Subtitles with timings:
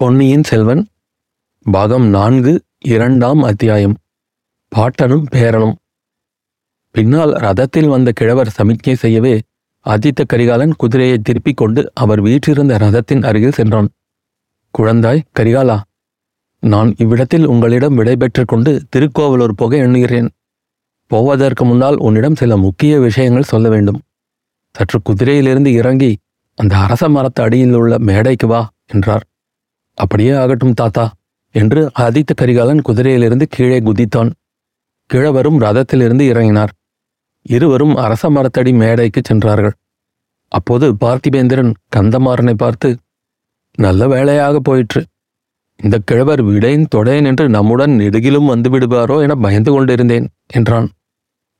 [0.00, 0.86] பொன்னியின் செல்வன்
[1.62, 3.96] பாகம் நான்கு இரண்டாம் அத்தியாயம்.
[4.76, 5.74] பாட்டனும் பேரனும்.
[6.90, 9.40] பின்னால் ரதத்தில் வந்த கிழவர் சமிக்ஞை செய்யவே
[9.86, 13.88] ஆதித்த கரிகாலன் குதிரையை திருப்பிக் கொண்டு அவர் வீற்றிருந்த ரதத்தின் அருகில் சென்றான்.
[14.78, 15.80] குழந்தாய் கரிகாலா
[16.58, 20.28] நான் இவ்விடத்தில் உங்களிடம் விடைபெற்றுக் கொண்டு திருக்கோவலூர் போக எண்ணுகிறேன்.
[21.06, 24.00] போவதற்கு முன்னால் உன்னிடம் சில முக்கிய விஷயங்கள் சொல்ல வேண்டும்.
[24.72, 26.18] சற்று குதிரையிலிருந்து இறங்கி
[26.54, 29.24] அந்த அரச மரத்து அடியில் உள்ள மேடைக்கு வா என்றார்.
[30.02, 31.04] அப்படியே ஆகட்டும் தாத்தா
[31.54, 34.30] என்று ஆதித்த கரிகாலன் குதிரையிலிருந்து கீழே குதித்தான்.
[35.10, 36.72] கிழவரும் ரதத்திலிருந்து இறங்கினார்.
[37.46, 39.74] இருவரும் அரச மரத்தடி மேடைக்கு சென்றார்கள்.
[40.52, 42.88] அப்போது பார்த்திபேந்திரன் கந்தமாறனை பார்த்து
[43.78, 45.00] நல்ல வேலையாக போயிற்று.
[45.80, 50.88] இந்த கிழவர் விடையின் தொடேன் என்று நம்முடன் நெடுகிலும் வந்து விடுவாரோ என பயந்து கொண்டிருந்தேன் என்றான்.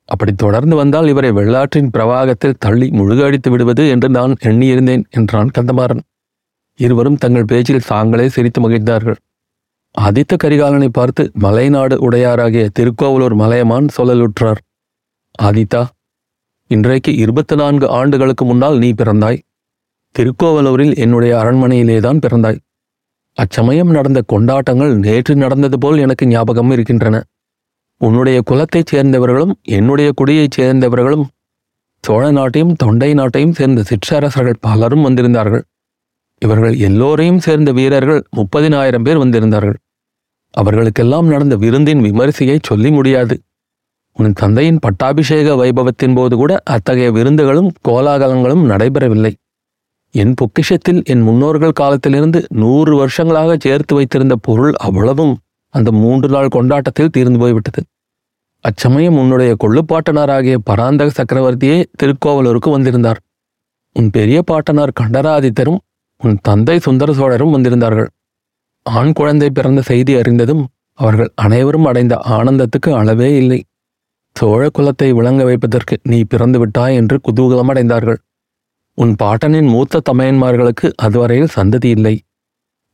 [0.09, 6.02] அப்படி தொடர்ந்து வந்தால் இவரை வெள்ளாற்றின் பிரவாகத்தில் தள்ளி முழுகடித்து விடுவது என்று நான் எண்ணியிருந்தேன் என்றான் கந்தமாறன்.
[6.80, 9.16] இருவரும் தங்கள் பேச்சில் தாங்களே சிரித்து மகிழ்ந்தார்கள்.
[10.01, 14.61] ஆதித்த கரிகாலனை பார்த்து மலைநாடு உடையாராகிய திருக்கோவலூர் மலையமான் சொல்லலுற்றார்.
[15.42, 15.87] ஆதித்தா
[16.67, 19.39] இன்றைக்கு இருபத்தி நான்கு ஆண்டுகளுக்கு முன்னால் நீ பிறந்தாய்.
[20.19, 22.59] திருக்கோவலூரில் என்னுடைய அரண்மனையிலேதான் பிறந்தாய்.
[23.34, 27.22] அச்சமயம் நடந்த கொண்டாட்டங்கள் நேற்று நடந்தது போல் எனக்கு ஞாபகம் இருக்கின்றன.
[27.98, 31.25] உன்னுடைய குலத்தைச் சேர்ந்தவர்களும் என்னுடைய குடியைச் சேர்ந்தவர்களும்
[32.00, 35.62] சோழ நாட்டையும் தொண்டை நாட்டையும் சேர்ந்த சிற்றரசர்கள் பலரும் வந்திருந்தார்கள்.
[36.44, 39.78] இவர்கள் எல்லோரையும் சேர்ந்த வீரர்கள் முப்பதினாயிரம் பேர் வந்திருந்தார்கள்.
[40.50, 43.42] அவர்களுக்கெல்லாம் நடந்த விருந்தின் விமரிசையை சொல்லி முடியாது.
[44.12, 49.32] உன் தந்தையின் பட்டாபிஷேக வைபவத்தின் போது கூட அத்தகைய விருந்துகளும் கோலாகலங்களும் நடைபெறவில்லை.
[50.14, 55.38] என் பொக்கிஷத்தில் என் முன்னோர்கள் காலத்திலிருந்து நூறு வருஷங்களாக சேர்த்து வைத்திருந்த பொருள் அவ்வளவும்
[55.75, 57.82] அந்த மூன்று நாள் கொண்டாட்டத்தில் தீர்ந்து போய்விட்டது.
[58.60, 63.20] அச்சமயம் உன்னுடைய கொள்ளுப்பாட்டனாராகிய பராந்தக சக்கரவர்த்தியே திருக்கோவலூருக்கு வந்திருந்தார்.
[63.97, 65.80] உன் பெரிய பாட்டனார் கண்டராதித்தரும்
[66.20, 68.08] உன் தந்தை சுந்தர சோழரும் வந்திருந்தார்கள்.
[68.82, 70.62] ஆண் குழந்தை பிறந்த செய்தி அறிந்ததும்
[70.94, 73.60] அவர்கள் அனைவரும் அடைந்த ஆனந்தத்துக்கு அளவே இல்லை.
[74.36, 78.19] சோழ குலத்தை விளங்க வைப்பதற்கு நீ பிறந்து விட்டாய் என்று குதூகலம் அடைந்தார்கள்.
[78.94, 82.14] உன் பாட்டனின் மூத்த தமையன்மார்களுக்கு அதுவரையில் சந்ததி இல்லை.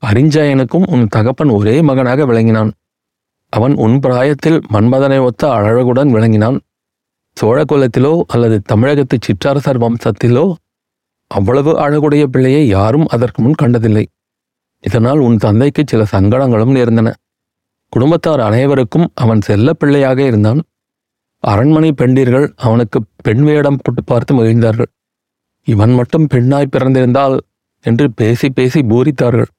[0.02, 2.70] அரிஞ்சயனுக்கும் உன் தகப்பன் ஒரே மகனாக விளங்கினான்.
[3.52, 6.58] அவன் உன் பிராயத்தில் மன்மதனை ஒத்த அழகுடன் விளங்கினான்.
[7.36, 10.46] சோழ குலத்திலோ அல்லது தமிழகத்து சிற்றரசர் வம்சத்திலோ
[11.30, 14.04] அவ்வளவு அழகுடைய பிள்ளையை யாரும் அதற்கு முன் கண்டதில்லை.
[14.84, 17.12] இதனால் உன் தந்தைக்கு சில சங்கடங்களும் நேர்ந்தன.
[17.88, 20.60] குடும்பத்தார் அனைவருக்கும் அவன் செல்ல பிள்ளையாக இருந்தான்.
[21.40, 24.90] அரண்மனை பெண்டீர்கள் அவனுக்கு பெண் வேடம் போட்டு பார்த்து மகிழ்ந்தார்கள்.
[25.64, 27.36] இவன் மட்டும் பெண்ணாய் பிறந்திருந்தால்
[27.80, 29.50] என்று பேசி பேசி பூரித்தார்கள்.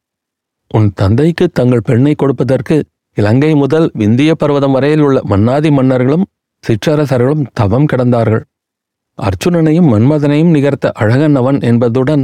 [0.67, 2.83] உன் தந்தைக்கு தங்கள் பெண்ணை கொடுப்பதற்கு
[3.13, 6.25] இலங்கை முதல் விந்திய பர்வதம் வரையில் உள்ள மன்னாதி மன்னர்களும்
[6.63, 8.43] சிற்றரசர்களும் தவம் கிடந்தார்கள்.
[9.17, 12.23] அர்ச்சுனனையும் மன்மதனையும் நிகர்த்த அழகன் அவன் என்பதுடன்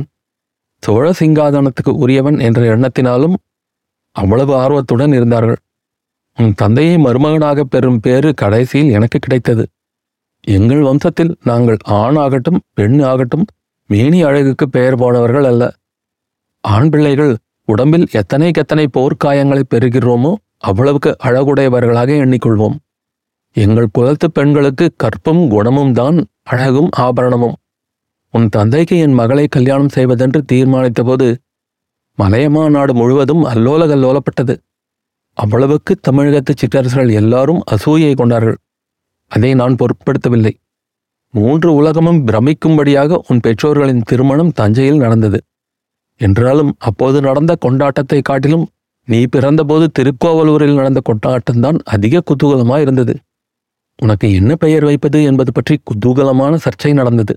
[0.84, 3.36] சோழ சிங்காதனத்துக்கு உரியவன் என்ற எண்ணத்தினாலும்
[4.16, 5.60] அவ்வளவு ஆர்வத்துடன் இருந்தார்கள்.
[6.38, 9.64] உன் தந்தையை மருமகனாக பெறும் பேறு கடைசியில் எனக்கு கிடைத்தது.
[10.48, 13.46] எங்கள் வம்சத்தில் நாங்கள் ஆண் ஆகட்டும் பெண் ஆகட்டும்
[13.90, 15.64] மேனி அழகுக்கு பெயர் போனவர்கள் அல்ல.
[16.64, 17.34] ஆண் பிள்ளைகள்
[17.68, 22.76] உடம்பில் எத்தனைக்கெத்தனை போர்க்காயங்களை பெறுகிறோமோ அவ்வளவுக்கு அழகுடையவர்களாக எண்ணிக்கொள்வோம்.
[23.56, 26.18] எங்கள் குலத்து பெண்களுக்கு கற்பும் குணமும் தான்
[26.48, 27.56] அழகும் ஆபரணமும்.
[28.34, 31.28] உன் தந்தைக்கு என் மகளை கல்யாணம் செய்வதென்று தீர்மானித்தபோது
[32.18, 34.56] மலையமா நாடு முழுவதும் அல்லோல கல்லோலப்பட்டது
[35.38, 38.58] அவ்வளவுக்கு தமிழகத்து சிற்றரசர்கள் எல்லாரும் அசூயை கொண்டார்கள்.
[39.28, 40.54] அதை நான் பொருட்படுத்தவில்லை.
[41.34, 45.40] மூன்று உலகமும் பிரமிக்கும்படியாக உன் பெற்றோர்களின் திருமணம் தஞ்சையில் நடந்தது.
[46.22, 48.66] என்றாலும் அப்போது நடந்த கொண்டாட்டத்தை காட்டிலும்
[49.08, 53.14] நீ பிறந்தபோது திருக்கோவலூரில் நடந்த கொண்டாட்டம்தான் அதிக குதூகலமாக இருந்தது
[54.00, 57.34] உனக்கு என்ன பெயர் வைப்பது என்பது பற்றி குதூகலமான சர்ச்சை நடந்தது.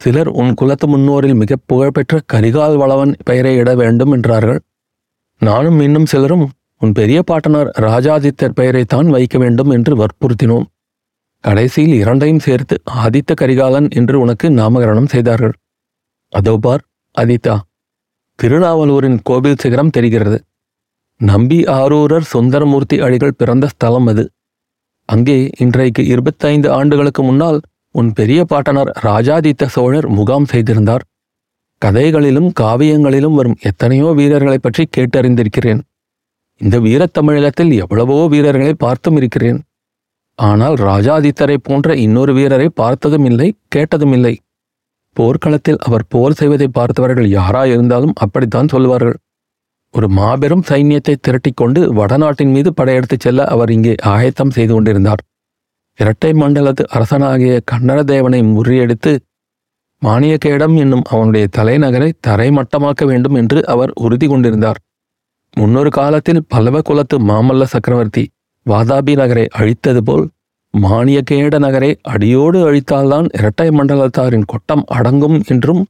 [0.00, 4.60] சிலர் உன் குலத்து முன்னோரில் மிக புகழ்பெற்ற கரிகால் வளவன் பெயரை இட வேண்டும் என்றார்கள்.
[5.40, 10.66] நானும் இன்னும் சிலரும் உன் பெரிய பாட்டனார் ராஜாதித்தர் பெயரைத்தான் வைக்க வேண்டும் என்று வற்புறுத்தினோம்.
[11.44, 15.54] கடைசியில் இரண்டையும் சேர்த்து ஆதித்த கரிகாலன் என்று உனக்கு நாமகரணம் செய்தார்கள்.
[16.32, 16.82] அதோ பார்
[17.14, 17.56] அதிதா
[18.38, 20.38] திருநாவலூரின் கோவில் சிகரம் தெரிகிறது.
[21.20, 24.24] நம்பி ஆரூரர் சுந்தரமூர்த்தி அடிகள் பிறந்த ஸ்தலம் அது.
[25.12, 27.60] அங்கே இன்றைக்கு இருபத்தைந்து ஆண்டுகளுக்கு முன்னால்
[27.90, 31.04] உன் பெரிய பாட்டனார் ராஜாதித்த சோழர் முகாம் செய்திருந்தார்.
[31.78, 35.80] கதைகளிலும் காவியங்களிலும் வரும் எத்தனையோ வீரர்களைப் பற்றி கேட்டறிந்திருக்கிறேன்.
[36.56, 39.62] இந்த வீரத் தமிழகத்தில் எவ்வளவோ வீரர்களை பார்த்தும் இருக்கிறேன்.
[40.34, 44.38] ஆனால் ராஜாதித்தரை போன்ற இன்னொரு வீரரை பார்த்ததும் இல்லை கேட்டதும் இல்லை
[45.16, 49.16] போர்க்களத்தில் அவர் போர் செய்வதை பார்த்தவர்கள் யாராயிருந்தாலும் அப்படித்தான் சொல்வார்கள்.
[49.94, 55.22] ஒரு மாபெரும் சைன்யத்தை திரட்டிக்கொண்டு வடநாட்டின் மீது படையெடுத்துச் செல்ல அவர் இங்கே ஆயத்தம் செய்து கொண்டிருந்தார்.
[55.98, 59.12] இரட்டை மண்டலத்து அரசனாகிய கன்னடதேவனை முறியடித்து
[60.02, 64.78] மானியக்கேடம் என்னும் அவனுடைய தலைநகரை தரைமட்டமாக்க வேண்டும் என்று அவர் உறுதி கொண்டிருந்தார்.
[65.56, 68.24] முன்னொரு காலத்தில் பல்லவ குலத்து மாமல்ல சக்கரவர்த்தி
[68.66, 70.24] வாதாபி நகரை அழித்தது போல்
[70.74, 75.82] மானியகேட நகரை அடியோடு அழித்தால்தான் இரட்டை மண்டலத்தாரின் கொட்டம் அடங்கும் என்றும்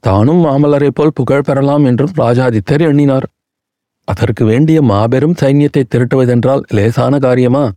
[0.00, 3.26] தானும் மாமல்லரைப் போல் புகழ் பெறலாம் என்றும் ராஜாதித்தர் எண்ணினார்.
[4.04, 7.70] அதற்கு வேண்டிய மாபெரும் சைன்யத்தை திரட்டுவதென்றால் லேசான காரியமா?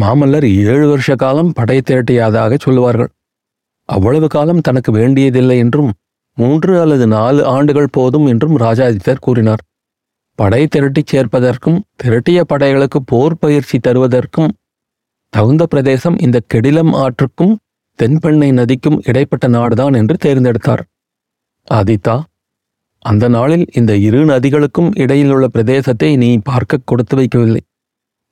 [0.00, 3.10] மாமல்லர் ஏழு வருஷ காலம் படை திரட்டியதாக சொல்லுவார்கள்.
[3.88, 5.90] அவ்வளவு காலம் தனக்கு வேண்டியதில்லை என்றும்
[6.38, 9.62] மூன்று அல்லது நாலு ஆண்டுகள் போதும் என்றும் ராஜாதித்தர் கூறினார்.
[10.34, 14.52] படை திரட்டிச் சேர்ப்பதற்கும் திரட்டிய படைகளுக்கு போர் பயிற்சி தருவதற்கும்
[15.28, 17.54] தகுந்த பிரதேசம் இந்த கெடிலம் ஆற்றுக்கும்
[17.98, 20.82] தென்பெண்ணை நதிக்கும் இடைப்பட்ட நாடுதான் என்று தேர்ந்தெடுத்தார்.
[21.70, 22.14] ஆதித்தா
[22.98, 27.62] அந்த நாளில் இந்த இரு நதிகளுக்கும் இடையில் உள்ள பிரதேசத்தை நீ பார்க்க கொடுத்து வைக்கவில்லை.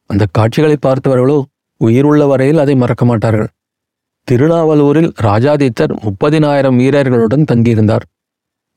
[0.06, 1.42] அந்த காட்சிகளை பார்த்தவர்களோ
[1.76, 3.50] உயிருள்ள வரையில் அதை மறக்க மாட்டார்கள்.
[4.28, 8.04] திருநாவலூரில் ராஜாதித்தர் முப்பதினாயிரம் வீரர்களுடன் தங்கியிருந்தார்.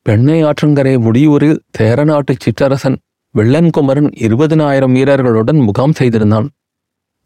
[0.02, 2.96] பெண்ணை ஆற்றங்கரை முடியூரில் சேரநாட்டு சிற்றரசன்
[3.34, 6.48] வெள்ளன்குமரன் இருபதினாயிரம் வீரர்களுடன் முகாம் செய்திருந்தான்.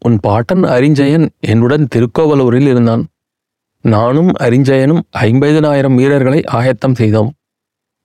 [0.01, 3.03] உன் பாட்டன் அரிஞ்சயன் என்னுடன் திருக்கோவலூரில் இருந்தான்.
[3.83, 7.31] நானும் அரிஞ்சயனும் ஐம்பதினாயிரம் வீரர்களை ஆயத்தம் செய்தோம்.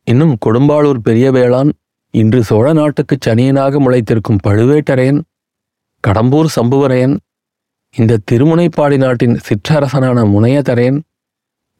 [0.05, 1.71] இன்னும் கொடும்பாளூர் பெரிய வேளான்
[2.11, 5.21] இன்று சோழ நாட்டுக்குச் சனியனாக முளைத்திருக்கும் பழுவேட்டரையன்
[6.07, 7.17] கடம்பூர் சம்புவரையன்
[7.97, 11.01] இந்த திருமுனைப்பாடி நாட்டின் சிற்றரசனான முனையதரையன்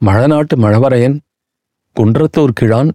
[0.01, 1.19] மழநாட்டு மழவரையன்
[2.01, 2.93] குன்றத்தூர் கிழான்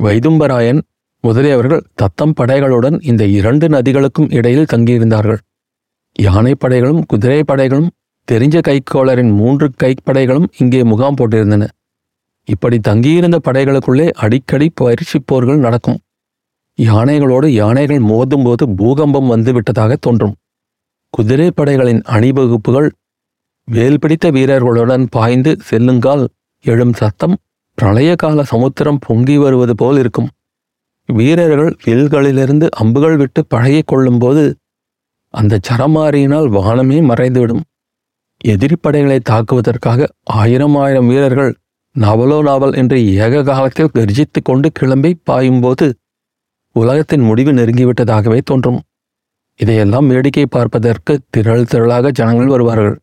[0.00, 0.80] வைதும்பராயன்
[1.22, 5.38] முதலியவர்கள் தத்தம் படைகளுடன் இந்த இரண்டு நதிகளுக்கும் இடையில் தங்கியிருந்தார்கள்.
[6.18, 7.90] யானை படைகளும் குதிரை படைகளும்
[8.28, 11.64] தெரிஞ்ச கைக்கோளரின் மூன்று கைப்படைகளும் இங்கே முகாம் போட்டிருந்தன.
[12.48, 15.98] இப்படி தங்கியிருந்த படைகளுக்குள்ளே அடிக்கடி பயிற்சி போர்கள் நடக்கும்.
[16.78, 20.34] யானைகளோடு யானைகள் மோதும்போது பூகம்பம் வந்துவிட்டதாக தோன்றும்.
[21.14, 22.88] குதிரை படைகளின் அணிவகுப்புகள்
[23.68, 26.24] வேல் பிடித்த வீரர்களுடன் பாய்ந்து செல்லுங்கால்
[26.64, 27.36] எழும் சத்தம்
[27.78, 30.28] பிரளய கால சமுத்திரம் பொங்கி வருவது போல் இருக்கும்.
[31.08, 34.44] வீரர்கள் வில்களிலிருந்து அம்புகள் விட்டு பழகிக் கொள்ளும்போது
[35.34, 37.62] அந்த சரமாரியினால் வானமே மறைந்துவிடும்.
[38.44, 41.52] எதிரிப்படைகளை தாக்குவதற்காக ஆயிரம் ஆயிரம் வீரர்கள்
[41.96, 45.92] நவலோ நாவல் என்று ஏக காலத்தில் கர்ஜித்துக் கொண்டு கிளம்பி பாயும்போது
[46.72, 48.80] உலகத்தின் முடிவு நெருங்கிவிட்டதாகவே தோன்றும்.
[49.54, 52.96] இதையெல்லாம் வேடிக்கை பார்ப்பதற்கு திரள் திரளாக ஜனங்கள் வருவார்கள்.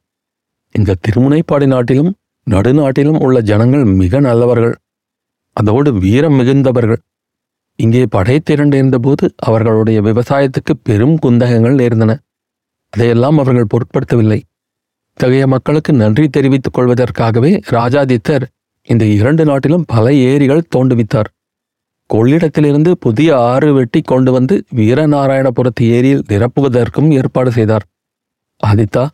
[0.72, 2.16] இந்த திருமுனைப்பாடி நாட்டிலும்
[2.51, 4.75] நடுநாட்டிலும் உள்ள ஜனங்கள் மிக நல்லவர்கள்.
[5.54, 7.01] அதோடு வீரம் மிகுந்தவர்கள்.
[7.75, 12.18] இங்கே படை திரண்டிருந்தபோது அவர்களுடைய விவசாயத்துக்கு பெரும் குந்தகங்கள் நேர்ந்தன.
[12.90, 14.40] அதையெல்லாம் அவர்கள் பொருட்படுத்தவில்லை.
[15.19, 18.44] இத்தகைய மக்களுக்கு நன்றி தெரிவித்துக் கொள்வதற்காகவே ராஜாதித்தர்
[18.88, 21.30] இந்த இரண்டு நாட்டிலும் பல ஏரிகள் தோண்டுவித்தார்
[22.10, 27.86] கொள்ளிடத்திலிருந்து புதிய ஆறு வெட்டி கொண்டு வந்து வீரநாராயணபுரத்து ஏரியில் நிரப்புவதற்கும் ஏற்பாடு செய்தார்.
[28.64, 29.06] ஆதித்தா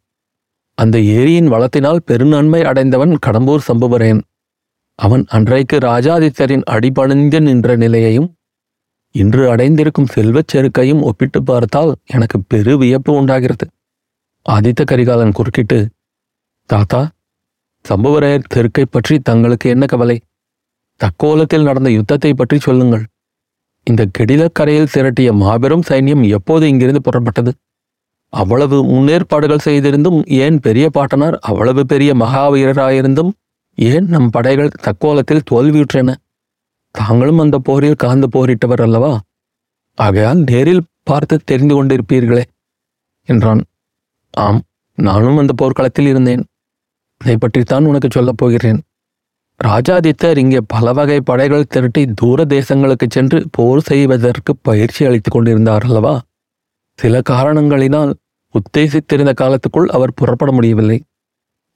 [0.78, 4.20] அந்த ஏரியின் வளத்தினால் பெருநன்மை அடைந்தவன் கடம்பூர் சம்புவரேன்.
[5.00, 8.28] அவன் அன்றைக்கு ராஜாதித்தரின் அடிபணிந்து நின்ற நிலையையும்
[9.16, 13.68] இன்று அடைந்திருக்கும் செல்வச் செருக்கையும் ஒப்பிட்டு பார்த்தால் எனக்கு பெரு வியப்பு உண்டாகிறது.
[14.46, 15.78] ஆதித்த கரிகாலன் குறுக்கிட்டு
[16.70, 17.02] தாத்தா
[17.86, 20.16] சம்புவரையர் தெருக்கை பற்றி தங்களுக்கு என்ன கவலை?
[21.02, 23.04] தக்கோலத்தில் நடந்த யுத்தத்தை பற்றி சொல்லுங்கள்.
[23.88, 27.52] இந்த கெடிலக்கரையில் திரட்டிய மாபெரும் சைன்யம் எப்போது இங்கிருந்து புறப்பட்டது?
[28.34, 33.32] அவ்வளவு முன்னேற்பாடுகள் செய்திருந்தும் ஏன் பெரிய பாட்டனார் அவ்வளவு பெரிய மகாவீரராயிருந்தும்
[33.78, 36.10] ஏன் நம் படைகள் தக்கோலத்தில் தோல்வியுற்றன?
[36.96, 39.14] தாங்களும் அந்த போரில் கலந்து போரிட்டவர் அல்லவா?
[39.98, 42.44] ஆகையால் நேரில் பார்த்து தெரிந்து கொண்டிருப்பீர்களே
[43.30, 43.62] என்றான்.
[44.38, 44.62] ஆம்
[44.96, 46.44] நானும் அந்த போர்க்களத்தில் இருந்தேன்.
[47.18, 48.82] அதை பற்றித்தான் உனக்கு சொல்லப் போகிறேன்.
[49.64, 56.22] ராஜாதித்தர் இங்கே பல வகை படைகள் திரட்டி தூர தேசங்களுக்கு சென்று போர் செய்வதற்கு பயிற்சி அளித்துக் கொண்டிருந்தார் அல்லவா?
[57.00, 58.14] சில காரணங்களினால்
[58.56, 61.04] உத்தேசித்திருந்த காலத்துக்குள் அவர் புறப்பட முடியவில்லை.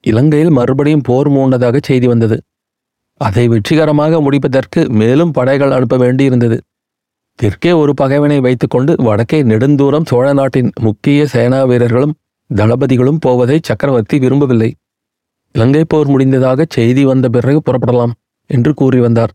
[0.02, 2.42] இலங்கையில் மறுபடியும் போர் மூண்டதாக செய்தி வந்தது.
[3.22, 6.58] அதை வெற்றிகரமாக முடிப்பதற்கு மேலும் படைகள் அனுப்ப வேண்டியிருந்தது.
[7.36, 12.16] தெற்கே ஒரு பகைவனை வைத்துக்கொண்டு வடக்கே நெடுந்தூரம் சோழ நாட்டின் முக்கிய சேனா வீரர்களும்
[12.50, 14.70] தளபதிகளும் போவதை சக்கரவர்த்தி விரும்பவில்லை.
[15.56, 18.16] இலங்கை போர் முடிந்ததாக செய்தி வந்த பிறகு புறப்படலாம்
[18.50, 19.32] என்று கூறி வந்தார்.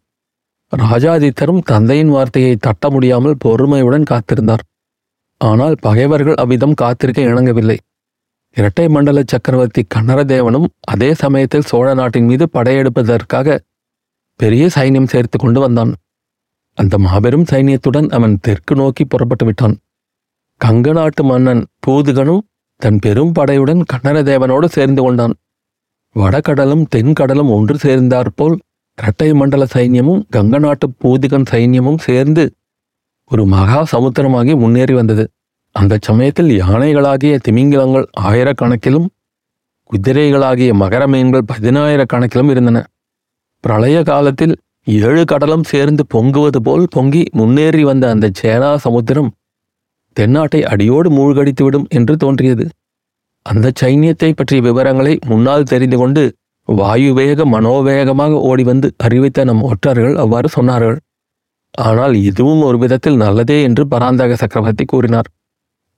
[0.73, 4.63] ராஜாதித்தரும் தந்தையின் வார்த்தையை தட்ட முடியாமல் பொறுமையுடன் காத்திருந்தார்.
[5.41, 7.77] ஆனால் பகைவர்கள் அவ்விதம் காத்திருக்க இணங்கவில்லை.
[8.57, 13.59] இரட்டை மண்டல சக்கரவர்த்தி கன்னரதேவனும் அதே சமயத்தில் சோழ நாட்டின் மீது படையெடுப்பதற்காக
[14.41, 15.93] பெரிய சைன்யம் சேர்த்து கொண்டு வந்தான்.
[16.79, 19.75] அந்த மாபெரும் சைன்யத்துடன் அவன் தெற்கு நோக்கி புறப்பட்டு விட்டான்.
[20.61, 22.43] கங்க நாட்டு மன்னன் பூதுகனும்
[22.83, 25.35] தன் பெரும் படையுடன் கன்னரதேவனோடு சேர்ந்து கொண்டான்.
[26.17, 28.57] வடகடலும் தென்கடலும் ஒன்று சேர்ந்தாற்போல்
[28.99, 32.45] இரட்டை மண்டல சைன்யமும் கங்க நாட்டு பூதிகன் சைன்யமும் சேர்ந்து
[33.31, 35.25] ஒரு மகா சமுத்திரமாகி முன்னேறி வந்தது.
[35.77, 39.07] அந்த சமயத்தில் யானைகளாகிய திமிங்கிலங்கள் ஆயிரக்கணக்கிலும்
[39.91, 42.79] குதிரைகளாகிய மகர மீன்கள் பதினாயிரக்கணக்கிலும் இருந்தன.
[43.65, 44.55] பிரளய காலத்தில்
[44.87, 49.31] ஏழு கடலும் சேர்ந்து பொங்குவது போல் பொங்கி முன்னேறி வந்த அந்த சேனா சமுத்திரம்
[50.13, 52.69] தென்னாட்டை அடியோடு மூழ்கடித்துவிடும் என்று தோன்றியது.
[53.47, 56.37] அந்த சைன்யத்தை பற்றிய விவரங்களை முன்னால் தெரிந்து கொண்டு
[56.69, 60.99] வாயுவேக மனோவேகமாக ஓடி வந்து அறிவித்த நம் ஒற்றர்கள் அவ்வாறு சொன்னார்கள்.
[61.71, 65.29] ஆனால் இதுவும் ஒரு விதத்தில் நல்லதே என்று பராந்தக சக்கரவர்த்தி கூறினார்.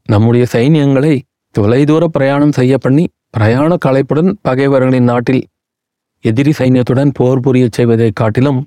[0.09, 1.21] நம்முடைய சைன்யங்களை
[1.59, 5.43] தொலைதூர பிரயாணம் செய்ய பண்ணி பிரயாண கலைப்புடன் பகைவர்களின் நாட்டில்
[6.25, 8.67] எதிரி சைன்யத்துடன் போர் புரியச் செய்வதைக் காட்டிலும்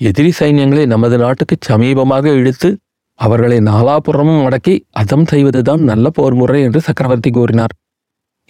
[0.00, 2.78] எதிரி சைன்யங்களை நமது நாட்டுக்கு சமீபமாக இழுத்து
[3.24, 7.72] அவர்களை நாலாபுறமும் அடக்கி அதம் செய்வதுதான் நல்ல போர் முறை என்று சக்கரவர்த்தி கூறினார்.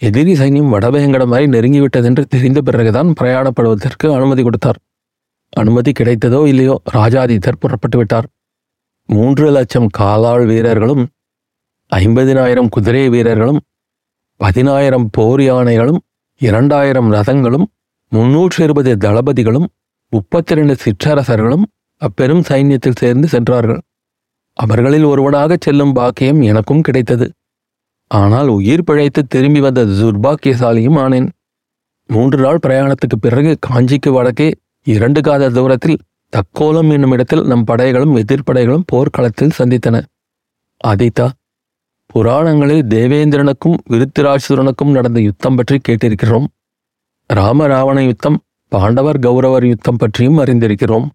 [0.01, 4.79] எதிரி சைன்யம் வடபயங்கடம் வரை நெருங்கிவிட்டதென்று தெரிந்த பிறகுதான் பிரயாணப்படுவதற்கு அனுமதி கொடுத்தார்.
[5.53, 8.27] அனுமதி கிடைத்ததோ இல்லையோ ராஜாதித்தர் புறப்பட்டு விட்டார்.
[9.09, 11.03] மூன்று லட்சம் காலாள் வீரர்களும்
[11.91, 13.61] ஐம்பதினாயிரம் குதிரை வீரர்களும்
[14.39, 15.99] பதினாயிரம் போர் யானைகளும்
[16.41, 17.65] இரண்டாயிரம் ரதங்களும்
[18.11, 19.67] முன்னூற்று இருபது தளபதிகளும்
[20.13, 21.65] முப்பத்தி ரெண்டு சிற்றரசர்களும்
[22.01, 23.81] அப்பெரும் சைன்யத்தில் சேர்ந்து சென்றார்கள்.
[24.63, 27.27] அவர்களில் ஒருவனாகச் செல்லும் பாக்கியம் எனக்கும் கிடைத்தது.
[28.11, 31.27] ஆனால் உயிர் பிழைத்து திரும்பி வந்த துர்பாக்கியசாலியும் ஆனேன்.
[32.09, 34.47] மூன்று நாள் பிரயாணத்துக்கு பிறகு காஞ்சிக்கு வடக்கே
[34.87, 36.01] இரண்டு காத தூரத்தில்
[36.33, 39.97] தக்கோலம் என்னும் இடத்தில் நம் படைகளும் எதிர்ப்படைகளும் போர்க்களத்தில் சந்தித்தன.
[40.83, 41.27] ஆதித்தா
[42.13, 46.47] புராணங்களில் தேவேந்திரனுக்கும் விருத்திராசுரனுக்கும் நடந்த யுத்தம் பற்றி கேட்டிருக்கிறோம்.
[47.29, 48.37] ராமராவண யுத்தம்
[48.71, 51.07] பாண்டவர் கௌரவர் யுத்தம் பற்றியும் அறிந்திருக்கிறோம்.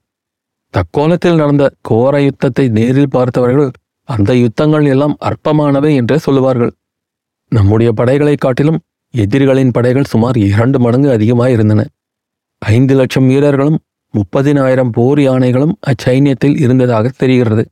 [0.76, 3.70] தக்கோலத்தில் நடந்த கோர யுத்தத்தை நேரில் பார்த்தவர்கள்
[4.04, 6.72] அந்த யுத்தங்கள் எல்லாம் அற்பமானவை என்றே சொல்லுவார்கள்.
[7.48, 8.80] நம்முடைய படைகளைக் காட்டிலும்
[9.10, 11.84] எதிரிகளின் படைகள் சுமார் இரண்டு மடங்கு அதிகமாயிருந்தன.
[12.58, 13.78] ஐந்து லட்சம் வீரர்களும்
[14.12, 17.68] முப்பதினாயிரம் போர் யானைகளும் அச்சைன்யத்தில் இருந்ததாக தெரிகிறது.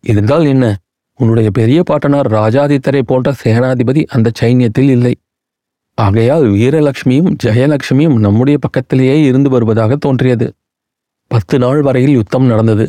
[0.00, 0.78] இருந்தால் என்ன?
[1.16, 5.16] உன்னுடைய பெரிய பாட்டனார் ராஜாதித்தரை போன்ற சேனாதிபதி அந்த சைன்யத்தில் இல்லை.
[5.94, 10.52] ஆகையால் வீரலட்சுமியும் ஜெயலட்சுமியும் நம்முடைய பக்கத்திலேயே இருந்து வருவதாக தோன்றியது.
[11.30, 12.88] பத்து நாள் வரையில் யுத்தம் நடந்தது.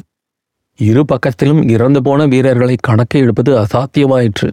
[0.80, 4.50] இரு பக்கத்திலும் இறந்து போன வீரர்களை கணக்கு எடுப்பது அசாத்தியமாயிற்று.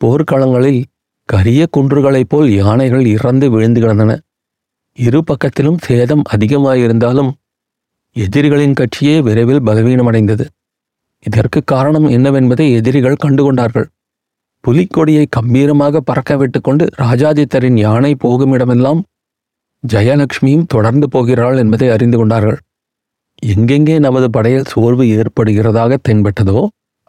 [0.00, 0.82] போர்க்களங்களில்
[1.24, 4.20] கரிய குன்றுகளைப் போல் யானைகள் இறந்து விழுந்து கிடந்தன.
[4.98, 7.30] இரு பக்கத்திலும் சேதம் அதிகமாயிருந்தாலும்
[8.12, 10.46] எதிரிகளின் கட்சியே விரைவில் பலவீனமடைந்தது.
[11.18, 13.86] இதற்கு காரணம் என்னவென்பதை எதிரிகள் கண்டுகொண்டார்கள்.
[14.64, 19.00] புலிக்கொடியை கம்பீரமாக பறக்க விட்டுக்கொண்டு ராஜாதித்தரின் யானை போகுமிடமெல்லாம்
[19.92, 22.58] ஜெயலட்சுமியும் தொடர்ந்து போகிறாள் என்பதை அறிந்து கொண்டார்கள்.
[23.52, 26.58] எங்கெங்கே நமது படையில் சோர்வு ஏற்படுகிறதாக தென்பட்டதோ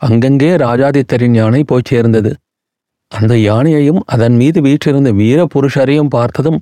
[0.02, 2.32] அங்கங்கே ராஜாதித்தரின் யானை போய் சேர்ந்தது.
[3.12, 6.60] அந்த யானையையும் அதன் மீது வீற்றிருந்த வீர புருஷரையும் பார்த்ததும்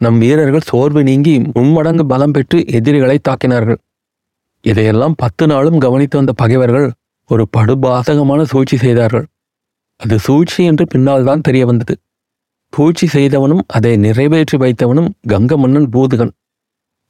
[0.00, 3.80] நம் வீரர்கள் சோர்வு நீங்கி மும்மடங்கு பலம் பெற்று எதிரிகளை தாக்கினார்கள்.
[4.64, 6.88] இதையெல்லாம் பத்து நாளும் கவனித்து வந்த பகைவர்கள்
[7.30, 9.26] ஒரு படுபாதகமான சூழ்ச்சி செய்தார்கள்.
[10.00, 11.94] அது சூழ்ச்சி என்று பின்னால் தான் தெரிய வந்தது.
[12.72, 16.32] பூச்சி செய்தவனும் அதை நிறைவேற்றி வைத்தவனும் கங்க மன்னன் பூதுகன்.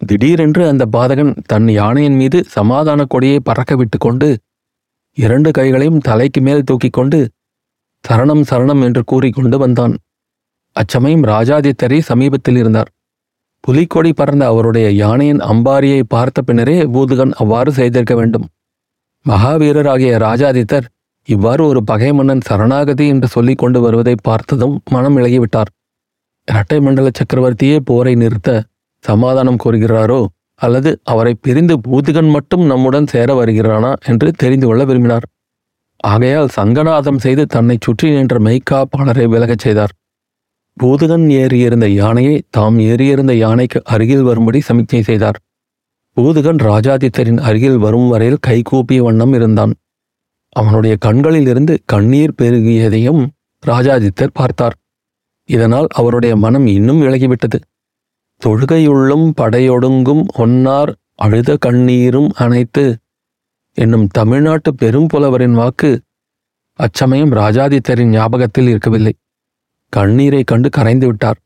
[0.00, 4.28] திடீரென்று அந்த பாதகன் தன் யானையின் மீது சமாதான கொடியை பறக்க விட்டு கொண்டு
[5.18, 7.18] இரண்டு கைகளையும் தலைக்கு மேல் தூக்கிக் கொண்டு
[8.04, 9.94] சரணம் சரணம் என்று கூறிக்கொண்டு வந்தான்.
[10.76, 12.90] அச்சமயம் ராஜாதித்தரே சமீபத்தில் இருந்தார்.
[13.60, 18.46] புலிக்கொடி பறந்த அவருடைய யானையின் அம்பாரியை பார்த்த பின்னரே பூதுகன் அவ்வாறு செய்திருக்க வேண்டும்.
[19.26, 20.86] மகாவீரராகிய ராஜாதித்தர்
[21.28, 25.70] இவ்வாறு ஒரு பகை மன்னன் சரணாகதி என்று சொல்லிக் கொண்டு வருவதை பார்த்ததும் மனம் இழகிவிட்டார்
[26.48, 28.50] இரட்டை மண்டல சக்கரவர்த்தியே போரை நிறுத்த
[29.04, 30.26] சமாதானம் கோருகிறாரோ?
[30.54, 35.26] அல்லது அவரை பிரிந்து பூதுகன் மட்டும் நம்முடன் சேர வருகிறானா என்று தெரிந்து கொள்ள விரும்பினார்.
[36.04, 39.92] ஆகையால் சங்கநாதம் செய்து தன்னை சுற்றி நின்ற மெய்க்காப்பாளரை விலகச் செய்தார்.
[40.76, 45.38] பூதுகன் ஏறியிருந்த யானையை தாம் ஏறியிருந்த யானைக்கு அருகில் வரும்படி சமிக்ஞை செய்தார்.
[46.16, 49.72] பூதுகன் ராஜாதித்தரின் அருகில் வரும் வரையில் கைகூப்பிய வண்ணம் இருந்தான்.
[50.48, 53.22] அவனுடைய கண்களிலிருந்து கண்ணீர் பெருகியதையும்
[53.66, 54.76] ராஜாதித்தர் பார்த்தார்.
[55.48, 57.58] இதனால் அவருடைய மனம் இன்னும் விலகிவிட்டது.
[58.42, 62.84] தொழுகையுள்ளும் படையொடுங்கும் ஒன்னார் அழுத கண்ணீரும் அனைத்து
[63.78, 65.90] என்னும் தமிழ்நாட்டு பெரும் புலவரின் வாக்கு
[66.78, 69.12] அச்சமயம் ராஜாதித்தரின் ஞாபகத்தில் இருக்கவில்லை.
[69.92, 71.38] கண்ணீரை கண்டு கரைந்து விட்டார்.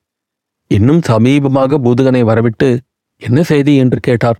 [0.70, 2.68] இன்னும் சமீபமாக பூதுகனை வரவிட்டு
[3.22, 4.38] என்ன செய்தி என்று கேட்டார்.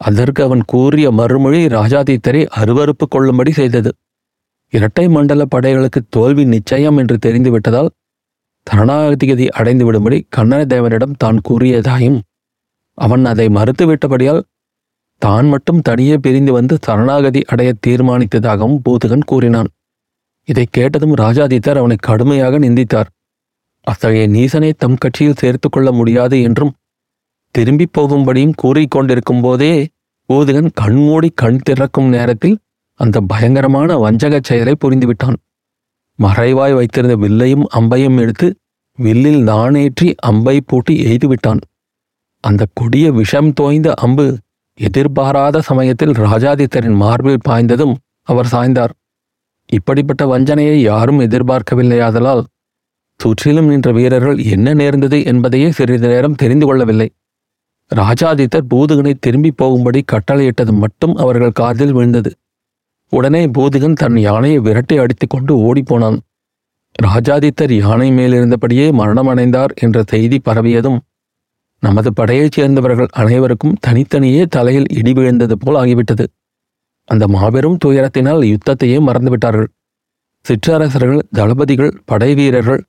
[0.00, 3.90] அதற்கு அவன் கூறிய மறுமொழி ராஜாதித்தரை அருவறுப்பு கொள்ளும்படி செய்தது.
[4.72, 7.90] இரட்டை மண்டல படைகளுக்கு தோல்வி நிச்சயம் என்று தெரிந்துவிட்டதால்
[8.70, 12.20] சரணாகதிகதி அடைந்து விடும்படி கண்ணனதேவனிடம் தான் கூறியதாயும்
[12.92, 14.42] அவன் அதை மறுத்துவிட்டபடியால்
[15.18, 19.68] தான் மட்டும் தனியே பிரிந்து வந்து சரணாகதி அடைய தீர்மானித்ததாகவும் பூதகன் கூறினான்.
[20.44, 23.06] இதைக் கேட்டதும் ராஜாதித்தர் அவனை கடுமையாக நிந்தித்தார்.
[23.82, 26.74] அத்தகைய நீசனை தம் கட்சியில் சேர்த்து கொள்ள முடியாது என்றும்
[27.50, 29.88] திரும்பிப் போகும்படியும் கூறிக்கொண்டிருக்கும் போதே
[30.28, 32.58] பூதகன் கண்மூடி கண் திறக்கும் நேரத்தில்
[32.94, 35.36] அந்த பயங்கரமான வஞ்சகச் செயலை புரிந்துவிட்டான்.
[36.18, 38.48] மறைவாய் வைத்திருந்த வில்லையும் அம்பையும் எடுத்து
[38.98, 41.60] வில்லில் நானேற்றி அம்பை பூட்டி எய்துவிட்டான்
[42.44, 44.26] அந்த கொடிய விஷம் தோய்ந்த அம்பு
[44.78, 48.92] எதிர்பாராத சமயத்தில் ராஜாதித்தரின் மார்பில் பாய்ந்ததும் அவர் சாய்ந்தார்.
[49.70, 52.42] இப்படிப்பட்ட வஞ்சனையை யாரும் எதிர்பார்க்கவில்லையாதலால்
[53.20, 57.08] சுற்றிலும் நின்ற வீரர்கள் என்ன நேர்ந்தது என்பதையே சிறிது நேரம் தெரிந்து கொள்ளவில்லை.
[57.90, 62.30] ராஜாதித்தர் பூதுகனை திரும்பி போகும்படி கட்டளையிட்டது மட்டும் அவர்கள் காதில் விழுந்தது.
[63.10, 66.18] உடனே பூதுகன் தன் யானையை விரட்டி அடித்துக் கொண்டு ஓடிப்போனான்.
[67.02, 70.98] ராஜாதித்தர் யானை மேலிருந்தபடியே மரணமடைந்தார் என்ற செய்தி பரவியதும்
[71.80, 76.26] நமது படையைச் சேர்ந்தவர்கள் அனைவருக்கும் தனித்தனியே தலையில் இடி விழுந்தது போல் ஆகிவிட்டது.
[77.04, 79.66] அந்த மாபெரும் துயரத்தினால் யுத்தத்தையே மறந்துவிட்டார்கள்.
[80.40, 82.84] சிற்றரசர்கள் தளபதிகள் படை வீரர்கள்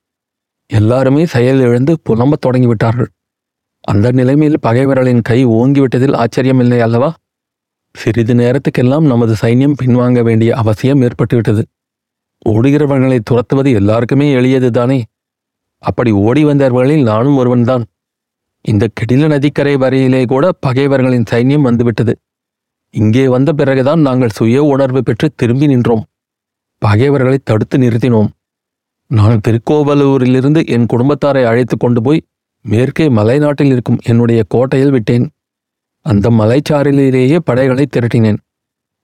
[0.65, 3.07] எல்லாருமே செயலிழந்து புலம்பத் தொடங்கிவிட்டார்கள்.
[3.81, 7.15] அந்த நிலைமையில் பகைவர்களின் கை ஓங்கிவிட்டதில் ஆச்சரியமில்லை அல்லவா?
[7.99, 11.63] சிறிது நேரத்துக்கெல்லாம் நமது சைன்யம் பின்வாங்க வேண்டிய அவசியம் ஏற்பட்டுவிட்டது.
[12.49, 14.99] ஓடுகிறவர்களை துரத்துவது எல்லாருக்குமே எளியதுதானே
[15.83, 17.83] அப்படி ஓடி வந்தவர்களில் நானும் ஒருவன்தான்.
[18.61, 22.13] இந்த கெடில நதிக்கரை வரையிலே கூட பகைவர்களின் சைன்யம் வந்துவிட்டது.
[22.93, 26.03] இங்கே வந்த பிறகுதான் நாங்கள் சுய உணர்வு பெற்று திரும்பி நின்றோம்.
[26.81, 28.29] பகைவர்களை தடுத்து நிறுத்தினோம்.
[29.11, 32.25] நான் திருக்கோவலூரிலிருந்து என் குடும்பத்தாரை அழைத்து கொண்டு போய்
[32.65, 35.25] மேற்கே மலைநாட்டில் இருக்கும் என்னுடைய கோட்டையில் விட்டேன்.
[36.07, 38.37] அந்த மலைச்சாரலிலேயே படைகளை திரட்டினேன்.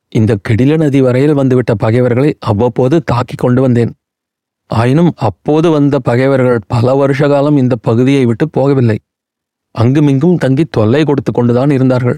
[0.10, 3.93] இந்த கெடில நதி வரையில் வந்துவிட்ட பகைவர்களை அவ்வப்போது தாக்கிக் கொண்டு வந்தேன்.
[4.67, 8.98] ஆயினும் அப்போது வந்த பகைவர்கள் பல வருஷ காலம் இந்த பகுதியை விட்டு போகவில்லை.
[9.72, 12.17] அங்குமிங்கும் தங்கி தொல்லை கொடுத்து கொண்டுதான் இருந்தார்கள்.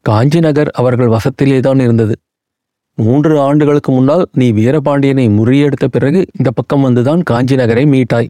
[0.00, 2.14] காஞ்சி நகர் அவர்கள் வசத்திலேதான் இருந்தது.
[2.98, 8.28] மூன்று ஆண்டுகளுக்கு முன்னால் நீ வீரபாண்டியனை முறியெடுத்த பிறகு இந்த பக்கம் வந்துதான் காஞ்சி நகரை மீட்டாய்.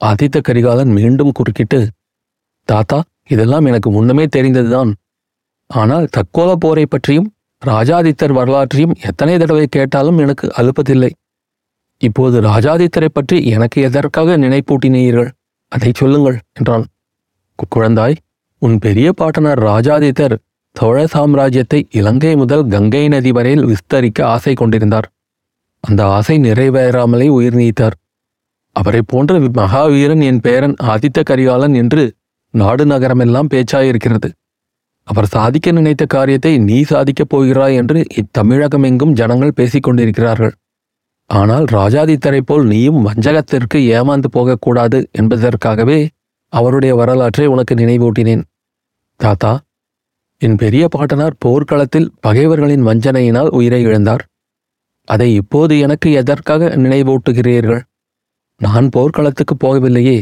[0.00, 1.80] ஆதித்த கரிகாலன் மீண்டும் குறுக்கிட்டு
[2.68, 4.90] தாத்தா இதெல்லாம் எனக்கு முன்னமே தெரிந்ததுதான்.
[5.70, 7.28] ஆனால் தக்கோல போரை பற்றியும்
[7.62, 11.10] ராஜாதித்தர் வரலாற்றையும் எத்தனை தடவை கேட்டாலும் எனக்கு அலுப்பதில்லை.
[11.98, 15.30] இப்போது ராஜாதித்தரை பற்றி எனக்கு எதற்காக நினைப்பூட்டினீர்கள்?
[15.68, 16.84] அதை சொல்லுங்கள் என்றான்.
[17.74, 18.16] குழந்தாய்
[18.58, 20.34] உன் பெரிய பாட்டனார் ராஜாதித்தர்
[20.76, 25.06] சோழ சாம்ராஜ்யத்தை இலங்கை முதல் கங்கை நதி வரையில் விஸ்தரிக்க ஆசை கொண்டிருந்தார்.
[25.80, 27.96] அந்த ஆசை நிறைவேறாமலே உயிர் நீத்தார்.
[28.76, 32.04] அவரை போன்ற மகாவீரன் என் பேரன் ஆதித்த கரிகாலன் என்று
[32.60, 34.28] நாடு நகரமெல்லாம் பேச்சாயிருக்கிறது
[35.08, 40.54] அவர் சாதிக்க நினைத்த காரியத்தை நீ சாதிக்கப் போகிறாய் என்று இத்தமிழகம் எங்கும் ஜனங்கள் பேசிக்கொண்டிருக்கிறார்கள்
[41.30, 45.98] ஆனால் ராஜாதித்தரைப் போல் நீயும் வஞ்சகத்திற்கு ஏமாந்து போகக்கூடாது என்பதற்காகவே
[46.52, 48.44] அவருடைய வரலாற்றை உனக்கு நினைவூட்டினேன்.
[49.20, 49.52] தாத்தா
[50.42, 54.24] என் பெரிய பாட்டனார் போர்க்களத்தில் பகைவர்களின் வஞ்சனையினால் உயிரை இழந்தார்.
[55.08, 57.82] அதை இப்போது எனக்கு எதற்காக நினைவூட்டுகிறீர்கள்?
[58.60, 60.18] நான் போர்க்களத்துக்கு போகவில்லையே.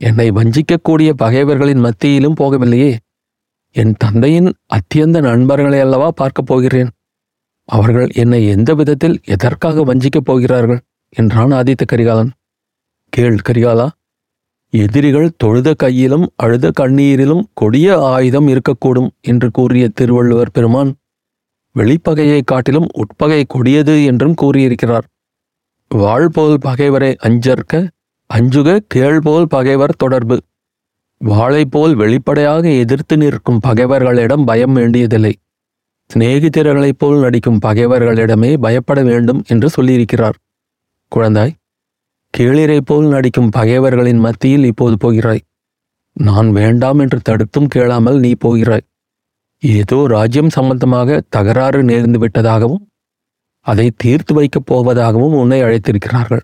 [0.00, 2.96] என்னை வஞ்சிக்கக்கூடிய பகைவர்களின் மத்தியிலும் போகவில்லையே.
[3.72, 6.90] என் தந்தையின் அத்தியந்த நண்பர்களை அல்லவா பார்க்கப் போகிறேன்.
[7.64, 12.30] அவர்கள் என்னை எந்த விதத்தில் எதற்காக வஞ்சிக்கப் போகிறார்கள் என்றான் ஆதித்த கரிகாலன்.
[13.08, 13.88] கேள் கரிகாலா
[14.70, 20.94] எதிரிகள் தொழுத கையிலும் அழுத கண்ணீரிலும் கொடிய ஆயுதம் இருக்கக்கூடும் என்று கூறிய திருவள்ளுவர் பெருமான்
[21.74, 25.06] வெளிப்பகையைக் காட்டிலும் உட்பகை கொடியது என்றும் கூறியிருக்கிறார்.
[25.88, 27.88] வாழ்போல் பகைவரை அஞ்சற்க
[28.34, 30.42] அஞ்சுக கேள்போல் பகைவர் தொடர்பு.
[31.24, 35.32] வாளைப்போல் வெளிப்படையாக எதிர்த்து நிற்கும் பகைவர்களிடம் பயம் வேண்டியதில்லை.
[36.14, 40.32] சிநேகிதர்களைப் போல் நடிக்கும் பகைவர்களிடமே பயப்பட வேண்டும் என்று சொல்லியிருக்கிறார்.
[41.16, 41.54] குழந்தாய்
[42.38, 45.40] கீழிரை போல் நடிக்கும் பகைவர்களின் மத்தியில் இப்போது போகிறாய்.
[46.12, 48.86] நான் வேண்டாம் என்று தடுத்தும் கேளாமல் நீ போகிறாய்.
[49.58, 52.84] ஏதோ ராஜ்யம் சம்பந்தமாக தகராறு நேர்ந்து விட்டதாகவும்
[53.60, 56.40] அதை தீர்த்து வைக்கப் போவதாகவும் உன்னை அழைத்திருக்கிறார்கள்.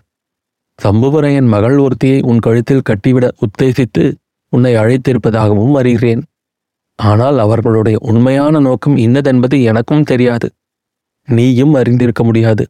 [0.83, 4.13] சம்புவரையன் மகள் ஒருத்தியை உன் கழுத்தில் கட்டிவிட உத்தேசித்து
[4.49, 6.21] உன்னை அழைத்திருப்பதாகவும் அறிகிறேன்.
[6.95, 10.47] ஆனால் அவர்களுடைய உண்மையான நோக்கம் இன்னதென்பது எனக்கும் தெரியாது.
[11.27, 12.65] நீயும் அறிந்திருக்க முடியாது.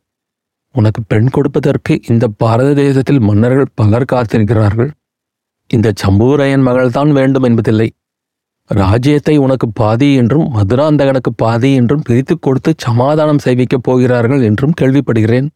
[0.72, 4.90] உனக்கு பெண் கொடுப்பதற்கு இந்த பாரத தேசத்தில் மன்னர்கள் பலர் காத்திருக்கிறார்கள்.
[5.68, 7.90] இந்த சம்புவரையன் மகள்தான் வேண்டும் என்பதில்லை.
[8.70, 15.48] ராஜ்யத்தை உனக்கு பாதி என்றும் மதுராந்தகனுக்கு பாதி என்றும் பிரித்துக் கொடுத்து சமாதானம் செய்விக்கப் போகிறார்கள் என்றும் கேள்விப்படுகிறேன்.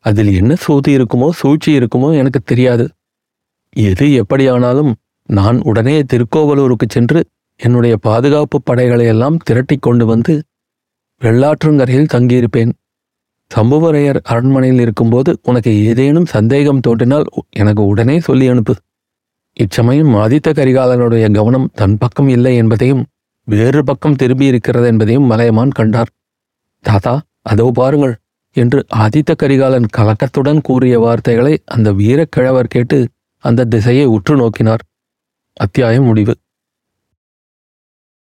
[0.00, 2.88] அதில் என்ன சூதி இருக்குமோ சூழ்ச்சி இருக்குமோ எனக்கு தெரியாது.
[3.76, 4.94] எது எப்படியானாலும்
[5.26, 7.24] நான் உடனே திருக்கோவலூருக்கு சென்று
[7.56, 10.42] என்னுடைய பாதுகாப்பு படைகளையெல்லாம் திரட்டி திரட்டிக் கொண்டு வந்து
[11.22, 12.72] வெள்ளாற்றுங்கரையில் தங்கியிருப்பேன்.
[13.56, 18.74] சம்புவரையர் அரண்மனையில் இருக்கும்போது உனக்கு ஏதேனும் சந்தேகம் தோன்றினால் எனக்கு உடனே சொல்லி அனுப்பு.
[19.52, 23.06] இச்சமயம் ஆதித்த கரிகாலனுடைய கவனம் தன் பக்கம் இல்லை என்பதையும்
[23.44, 26.08] வேறு பக்கம் திரும்பி இருக்கிறது என்பதையும் மலையமான் கண்டார்.
[26.80, 28.19] தாத்தா அதோ பாருங்கள்.
[28.52, 33.08] என்று ஆதித்த கரிகாலன் கலக்கத்துடன் கூறிய வார்த்தைகளை அந்த வீரக்கிழவர் கேட்டு
[33.38, 34.78] அந்த திசையை உற்று நோக்கினார்.
[35.52, 36.34] அத்தியாயம் முடிவு.